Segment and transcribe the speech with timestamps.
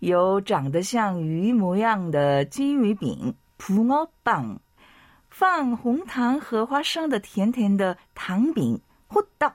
[0.00, 4.60] 有长得像鱼模样的金鱼饼普奥棒，
[5.28, 9.52] 放红糖和花生的甜甜的糖饼呼道，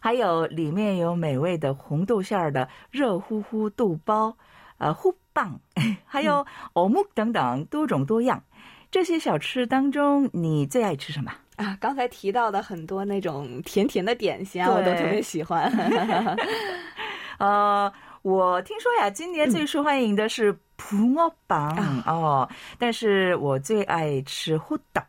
[0.00, 4.36] 还有里面有美味的红豆馅儿的热乎乎豆包，
[4.78, 5.60] 呃呼棒，
[6.06, 8.42] 还有藕木等等多种多样。
[8.90, 11.32] 这些小吃当中，你最爱吃什么？
[11.56, 15.70] 啊，刚才提到的很多那种甜甜的点心啊，我都特别喜欢。
[17.38, 25.03] 呃，我听说呀，今年最受欢迎的是붕어빵、啊哦，但是我最爱吃호떡。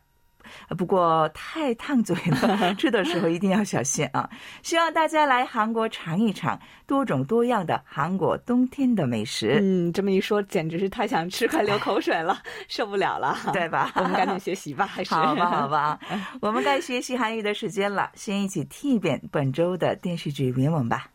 [0.75, 4.27] 不过太烫嘴了，吃 的时候一定要小心啊！
[4.63, 13.37] 希望大家来韩国尝一尝多种多样的韩国冬天的美食，嗯，这么一说，简直是太想吃，快流口水了， 受不了了。
[13.53, 13.91] 对吧？
[13.93, 15.99] 我们赶紧学习吧，还是好吧，好吧，
[16.41, 21.11] 我们该学习韩语的时间了，先一起听一遍本周的电视剧原文吧。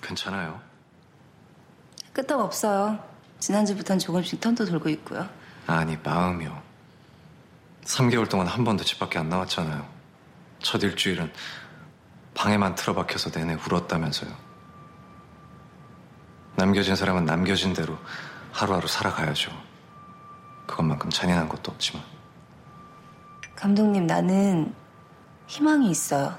[0.00, 0.52] 괜찮아요.
[2.19, 2.99] 끄떡 없어요.
[3.39, 5.27] 지난주부턴 조금씩 턴도 돌고 있고요.
[5.67, 6.61] 아니 마음이요.
[7.85, 9.87] 3개월 동안 한 번도 집 밖에 안 나왔잖아요.
[10.61, 11.31] 첫 일주일은
[12.33, 14.31] 방에만 틀어박혀서 내내 울었다면서요.
[16.57, 17.97] 남겨진 사람은 남겨진 대로
[18.51, 19.51] 하루하루 살아가야죠.
[20.67, 22.03] 그것만큼 잔인한 것도 없지만.
[23.55, 24.73] 감독님, 나는
[25.47, 26.37] 희망이 있어요.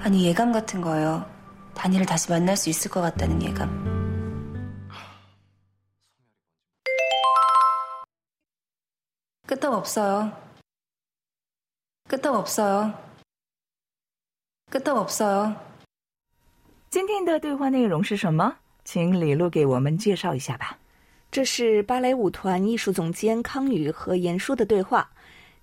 [0.00, 1.24] 아니, 예감 같은 거예요.
[1.74, 3.81] 단이를 다시 만날 수 있을 것 같다는 예감.
[9.51, 10.31] 끄떡 없어요.
[12.07, 12.93] 끄떡 없어요.
[14.69, 15.55] 끄떡 없어요.
[16.89, 18.55] 今天的对话内容是什么？
[18.83, 20.77] 请李璐给我们介绍一下吧。
[21.29, 25.09] 这是芭蕾舞团艺术总监康宇和严叔的对话。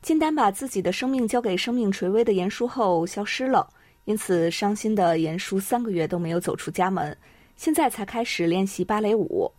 [0.02, 3.66] 金丹把自己的生命交给生命垂危的严叔后消失了，
[4.04, 7.16] 因此伤心的严叔三个月都没有走出家门，
[7.56, 9.50] 现在才开始练习芭蕾舞。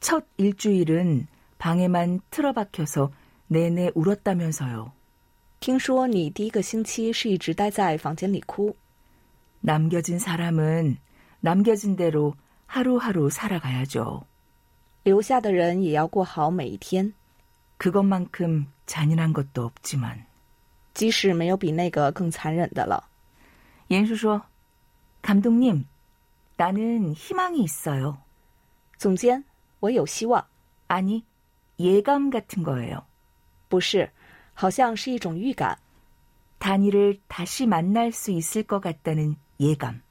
[0.00, 1.26] 첫 일주일은
[1.58, 3.12] 방에만 틀어박혀서
[3.48, 4.92] 내내 울었다면서요.
[5.60, 8.74] 听说你第一个星期是一直待在房间里哭。
[9.60, 10.96] 남겨진 사람은
[11.40, 12.34] 남겨진 대로
[12.66, 14.24] 하루하루 살아가야죠.
[15.04, 17.12] 留下的人也要过好每一天，
[17.78, 20.24] 그것만큼 잔인한 것도 없지만
[20.94, 23.04] 即使没有比那个更残忍的了。
[23.88, 24.42] 옌수说
[25.24, 25.86] 감독님
[26.56, 28.22] 나는 희망이 있어요.
[28.98, 29.44] 总监，
[29.80, 30.46] 我有希望。
[30.88, 31.24] 아니
[31.78, 33.06] 예감 같은 거예요.
[33.68, 34.10] 不是，
[34.54, 35.78] 好像是一种预感。
[36.58, 40.02] 단이를 다시 만날 수 있을 것 같다는 예감.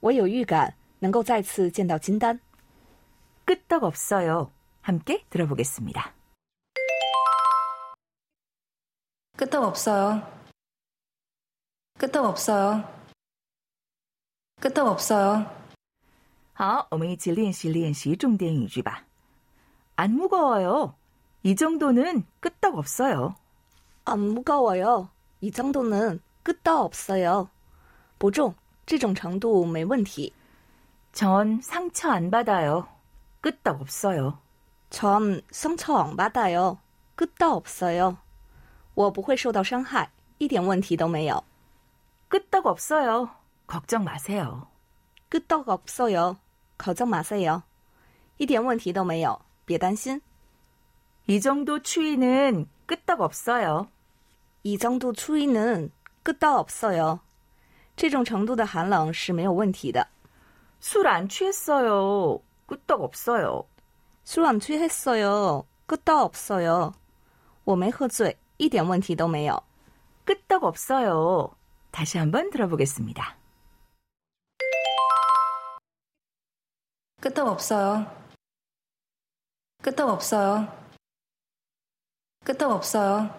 [0.00, 2.40] 我有预感能够再次见到金丹。
[3.44, 4.52] 끄떡 없어요.
[4.82, 6.14] 함께 들어보겠습니다.
[9.36, 10.22] 끄떡 없어요.
[11.98, 12.91] 끄떡 없어요.
[14.62, 15.46] 끄떡 없어요.
[16.54, 19.04] 好，我们一起练习练习重点语句吧。
[19.96, 20.94] 안 무거워요.
[21.42, 23.36] 이 정도는 끄떡 없어요.
[24.04, 25.08] 안 무거워요.
[25.40, 27.48] 이 정도는 끄떡 없어요.
[28.18, 28.54] 不重，
[28.86, 30.32] 这种程度没问题。
[31.12, 32.88] 전 상처 안 받아요.
[33.40, 34.38] 끄떡 없어요.
[34.90, 36.78] 전 상처 안 받아요.
[37.14, 38.16] 끄떡 없어요.
[38.94, 41.44] 我不会受到伤害，一点问题都没有。
[42.28, 43.30] 끄떡 없어요.
[43.66, 44.68] 걱정 마세요.
[45.28, 46.38] 끄떡 없어요.
[46.78, 47.62] 걱정마세요.
[48.38, 50.20] 一点问题都没有,别担心.
[51.26, 53.88] 이 정도 추위는 끄떡없어요.
[54.62, 55.90] 이 정도 추위는
[56.22, 57.20] 끄떡없어요.
[57.96, 60.06] 这种程度的寒冷是没有问题的.
[60.80, 62.40] 술 안 취했어요.
[62.66, 63.64] 끄떡없어요.
[64.24, 65.66] 술 안 취했어요.
[65.86, 66.94] 끄떡없어요.
[67.64, 69.60] 我没喝醉,一点问题都没有.
[70.24, 71.50] 끄떡없어요.
[71.90, 73.36] 다시 한번 들어보겠습니다.
[77.22, 78.06] 끄떡 없어요.
[79.82, 80.72] 끄떡 없어요.
[82.44, 83.30] 끄떡 없어요.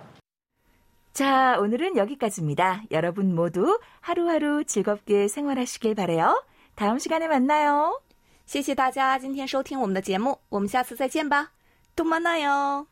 [1.14, 2.84] 자, 오늘은 여기까지입니다.
[2.92, 6.46] 여러분 모두 하루하루 즐겁게 생활하시길 바래요.
[6.76, 8.00] 다음 시간에 만나요.
[8.46, 11.52] 谢谢大家今天收听我们的节目，我们下次再见吧，
[11.96, 12.88] 动漫奈哟。